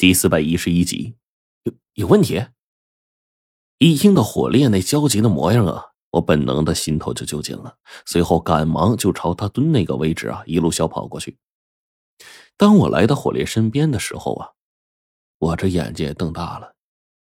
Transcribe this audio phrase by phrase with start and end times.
[0.00, 1.14] 第四百一十一集，
[1.64, 2.42] 有有问题。
[3.76, 11.36] 一听到火烈那焦急的模样啊，我本能的心头就揪紧了，随后赶忙就朝他蹲那个位置啊，一路小跑过去。
[12.56, 14.52] 当我来到火烈身边的时候啊，
[15.36, 16.74] 我这眼睛也瞪大了，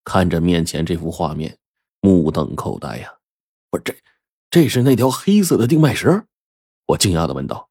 [0.05, 1.59] 看着面前这幅画面，
[2.01, 3.13] 目瞪口呆呀！
[3.69, 3.97] 不是这，
[4.49, 6.25] 这是那条黑色的定脉石？
[6.87, 7.69] 我惊讶的问道：“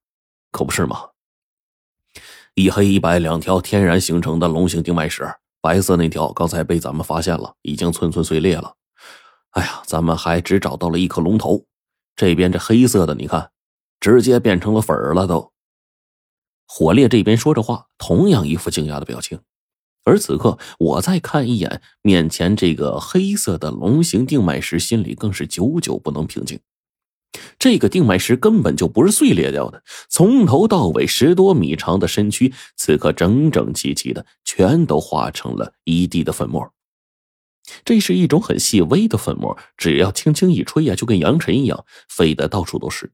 [0.52, 1.12] 可不是吗？”
[2.60, 5.26] 一黑一白两条天然形成的龙形定脉石，
[5.62, 8.74] 白色那条刚才被咱们发现了，已经寸寸碎裂了。
[9.52, 11.64] 哎呀，咱们还只找到了一颗龙头，
[12.18, 13.52] 这边这黑色的，你看，
[14.02, 15.54] 直接变成了粉儿了都。
[16.68, 19.40] 火烈这边说着话，同样一副惊讶的表情。
[20.04, 26.60] 而此刻，我再看一眼面前这个黑色的龙形定脉石，心里更是久久不能平静。
[27.60, 36.74] 这个定脉石根本就不是碎裂掉的，从头到尾十多米长的身躯，此刻整整齐齐的，全都化成了一地的粉末。
[37.86, 43.12] 这是一种很细微的粉末，只要轻轻一吹呀，就跟扬尘一样，飞得到处都是。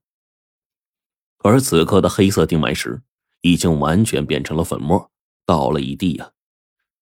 [1.40, 3.02] 而此刻的黑色定脉石
[3.42, 5.12] 已经完全变成了粉末，
[5.46, 6.32] 倒了一地呀。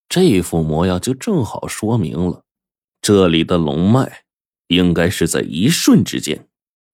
[0.09, 2.43] 这副模样就正好说明了，
[3.01, 4.23] 这里的龙脉
[4.67, 6.49] 应该是在一瞬之间。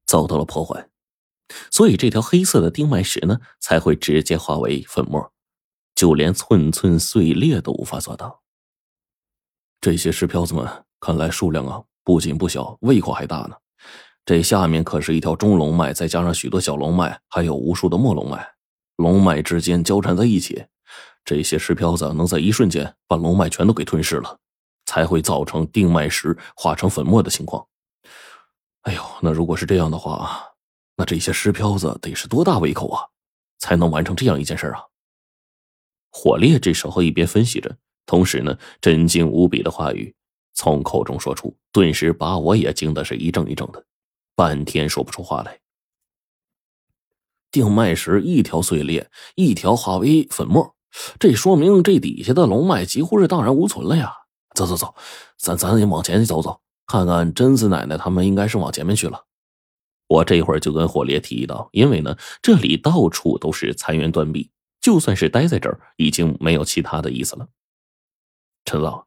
[0.10, 0.90] 遭到了破坏，
[1.70, 5.32] 所以这条黑色的定脉石呢才会直接化为粉末，
[5.94, 8.42] 就连寸寸碎裂都无法做到。
[9.80, 10.68] 这些石漂子们
[11.00, 13.56] 看来数量啊不仅不小，胃口还大呢。
[14.26, 18.56] 这下面可是一条中龙脉，再加上许多小龙脉，还有无数的末龙脉，
[18.96, 20.66] 龙脉之间交缠在一起。
[21.24, 24.40] 这些石漂子能在一瞬间把龙脉全都给吞噬了，
[24.88, 27.69] 才会造成定脉石化成粉末的情况。
[28.90, 30.42] 哎呦，那如果是这样的话，
[30.96, 33.06] 那这些尸漂子得是多大胃口啊，
[33.60, 34.82] 才能完成这样一件事啊？
[36.10, 40.12] 火烈这时候一边分析着，同时呢，震惊无比的话语
[40.56, 43.86] 从口中说出，顿时把我也惊得是一怔一怔的，
[44.34, 45.60] 半天说不出话来。
[47.52, 50.76] 定脉时一条碎裂，一条化为粉末，
[51.20, 54.12] 这说明这底下的龙脉几乎是荡然无存了呀！
[54.56, 54.96] 走走走，
[55.38, 56.60] 咱咱也往前走走。
[56.90, 59.26] 看看贞子奶奶他们应该是往前面去了，
[60.08, 64.50] 我这会儿就跟火烈提到，因为呢这里到处都是残垣断壁，
[64.82, 67.48] 就算是待在这儿，已经没有其他的意思了。
[68.66, 69.06] 陈老，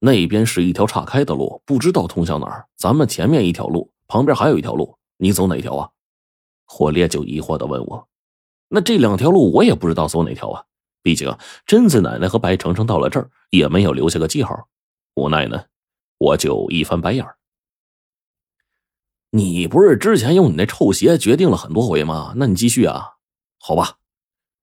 [0.00, 2.66] 那边是一条岔开的路，不知道通向哪儿。
[2.76, 5.90] 咱们前面一条路，旁边还有一条路，你走哪条啊？
[6.66, 8.08] 火烈就疑惑的问我。
[8.66, 10.64] 那这两条路我也不知道走哪条啊，
[11.04, 11.32] 毕竟
[11.66, 14.66] 贞子奶奶和白程程到了这儿也没有留下个记号，
[15.14, 15.66] 无奈呢。
[16.22, 17.36] 我就一翻白眼儿。
[19.30, 22.32] 你不是之前用你那臭鞋决定了很多回吗？
[22.36, 23.14] 那你继续啊，
[23.58, 23.98] 好吧。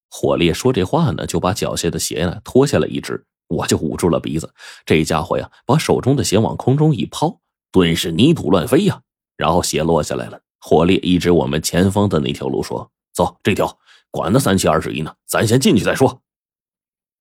[0.09, 4.53] 火烈说这话呢，就把脚下的鞋呢脱下来一只，我就捂住了鼻子。
[4.85, 7.41] 这家伙呀，把手中的鞋往空中一抛，
[7.73, 9.01] 顿时泥土乱飞呀。
[9.35, 10.39] 然后鞋落下来了。
[10.61, 13.77] 火烈一指我们前方的那条路，说：“走这条，
[14.11, 16.21] 管他三七二十一呢，咱先进去再说。”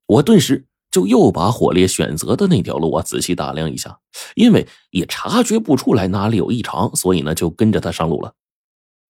[0.07, 0.68] 我顿时。
[0.91, 3.99] 就又把火烈选择的那条路啊仔细打量一下，
[4.35, 8.35] 因为也察觉不出来哪里有异常，所以呢就跟着他上路了。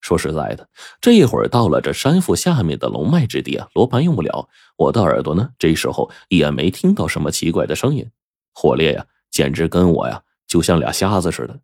[0.00, 0.68] 说实在的，
[1.00, 8.08] 这一会儿到了这山腹下面的龙脉之地啊，罗盘用不了，我的耳朵呢这时候也没听到什么奇怪的声音。
[8.54, 11.58] 火烈呀，简直跟我呀就像俩瞎子似的，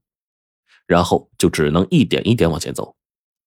[0.86, 2.96] 然后就只能一点一点往前走。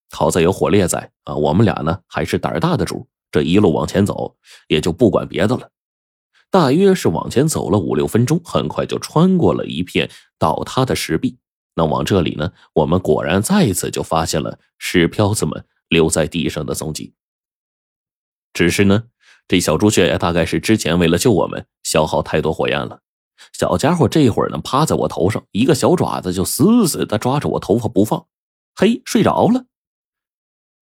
[0.09, 4.37] 好在有火烈在啊，我们俩呢还是胆儿大的主，这一路往前走，
[4.69, 5.69] 也就不管别的了。
[6.49, 10.09] 大约是往前走了五六分钟，很快就穿过了一片
[10.39, 11.37] 倒塌的石壁。
[11.75, 17.13] 那往这里呢，我们果然再一次就发现了石漂子们留在地上的踪迹。
[18.53, 19.03] 只是呢，
[19.47, 23.01] 这小朱雀呀，大概是之前为了救我们消耗太多火焰了。
[23.53, 28.25] 小家伙这会儿呢，趴在我头上，一个小爪子就死死的抓着我头发不放。
[28.73, 29.65] 嘿，睡着了。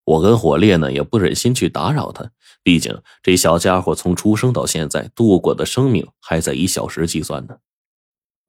[0.06, 2.32] 我跟火烈呢也不忍心去打扰他，
[2.66, 7.58] 毕竟这小家伙从出生到现在度过的生命还在以小时计算呢，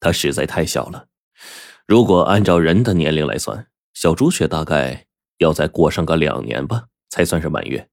[0.01, 1.09] 他实在太小了。
[1.87, 7.91] 如果按照人的年龄来算，小朱雀大概要再过上个两年吧，才算是满月。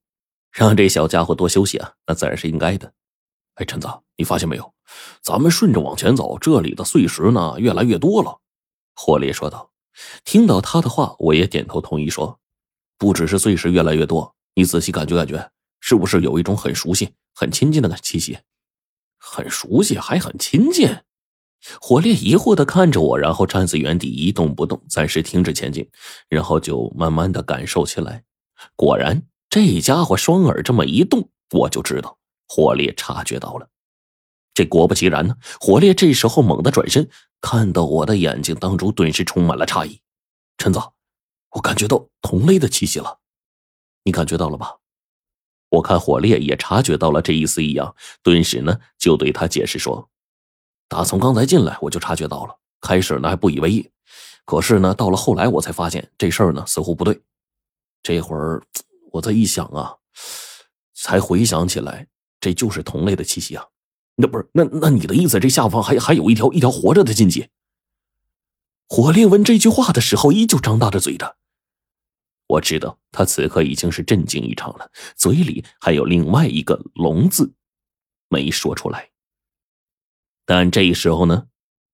[0.53, 2.93] 让这小家伙多休息啊，那自然是应该的。
[3.55, 4.73] 哎，陈子，你发现没有？
[5.21, 8.39] 咱们顺着往前走，这里的碎石呢越来越多了。
[8.95, 9.71] 霍烈说道。
[10.23, 12.39] 听到他的话，我也点头同意说。
[12.97, 15.51] 不只是碎石越来越多，你仔细感觉感觉，
[15.85, 18.39] 是不是有一种很熟悉、很亲近的气息？
[19.17, 20.89] 很熟悉，还很亲近。
[21.81, 25.85] 火烈疑惑的看着我，然后站在原地一动不动，暂时停止前进，
[26.29, 28.23] 然后就慢慢的感受起来。
[28.77, 33.67] 果然，这家伙双耳这么一动，我就知道火烈察觉到了。
[34.53, 37.09] 这果不其然呢，火烈这时候猛地转身，
[37.41, 39.99] 看到我的眼睛当中顿时充满了诧异。
[40.57, 40.79] 陈子，
[41.51, 43.19] 我感觉到同类的气息了，
[44.05, 44.77] 你感觉到了吧？
[45.73, 50.07] 我看火烈也察觉到了这一丝异样，顿时呢就对他解释说
[50.87, 53.89] ：“打从刚才进来我就察觉到了，开始呢还不以为意，
[54.45, 57.19] 可是呢到了后来我才发现这事儿呢似乎不对。
[58.03, 58.61] 这会儿
[59.11, 59.95] 我再一想啊，
[60.93, 62.05] 才回想起来，
[62.39, 63.65] 这就是同类的气息啊。”
[64.15, 67.47] 那不是那那你的意思，这下方还还有一条一条活着的禁忌？
[68.87, 71.35] 火烈问这句话的时候，依旧张大着嘴着。
[72.47, 77.53] 我知道他此刻已经是震惊一场了，嘴里还有另外一个“龙”字
[78.29, 79.09] 没说出来。
[80.45, 81.47] 但这时候呢，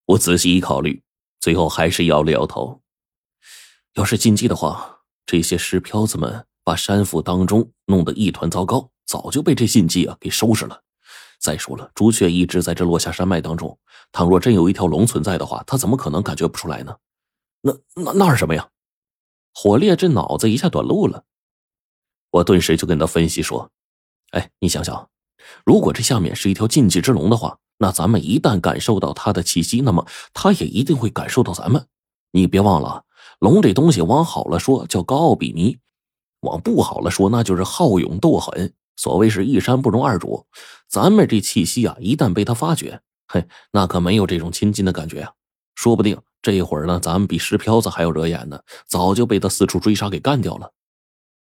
[0.06, 1.04] 我仔细一考虑，
[1.40, 2.82] 最后还是摇了摇头。
[3.94, 10.84] 要是禁忌的话，这些尸漂子们把山府当中弄得一团糟糕，早就被这禁忌啊给收拾了。
[11.40, 13.80] 再说了，朱雀一直在这落下山脉当中，
[14.12, 16.98] 倘若真有一条龙存在的话，他怎么可能感觉不出来呢？
[17.62, 18.68] 那那那是什么呀？
[19.54, 21.24] 火烈这脑子一下短路了，
[22.32, 23.72] 我顿时就跟他分析说
[24.32, 25.10] ：“哎，你想想，
[25.66, 31.88] 如果这下面是一条禁忌之龙的话，那咱们一旦感受到它的气息，那么它也一定会感受到咱们。
[32.32, 33.06] 你别忘了，
[33.40, 35.78] 龙这东西往好了说叫高傲鄙夷，
[36.42, 40.46] 往不好了说那就是好勇斗狠。”所谓是一山不容二主，
[40.90, 43.00] 咱们这气息啊，一旦被他发觉，
[43.30, 45.32] 嘿，那可没有这种亲近的感觉啊！
[45.80, 50.74] 说不定这一会儿呢，咱们比石漂子还要惹眼呢，早就被他四处追杀给干掉了。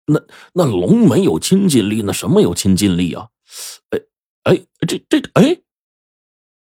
[0.06, 0.20] 那
[0.52, 3.26] 那龙没有亲近力，那什么有亲近力啊？
[3.90, 3.98] 哎
[4.44, 5.58] 哎，这这哎，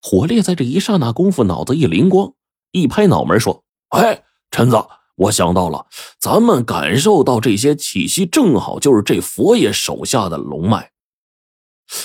[0.00, 2.34] 火烈在这一刹那功夫，脑子一灵光，
[2.70, 4.22] 一拍脑门说：“哎，
[4.52, 4.76] 陈子。”
[5.16, 5.86] 我想到了，
[6.20, 10.92] 咱们感受到这些气息，正好就是这佛爷手下的龙脉。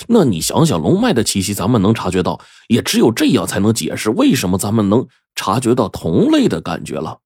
[0.08, 7.21] 那你想想，龙脉的气息，咱们能察觉到，也只有这样才能解释为什么咱们能察觉到同类的感觉了。